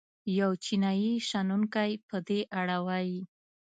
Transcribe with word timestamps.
یو 0.39 0.51
چینايي 0.63 1.13
شنونکی 1.27 1.91
په 2.07 2.17
دې 2.27 2.39
اړه 2.59 2.77
وايي. 2.87 3.21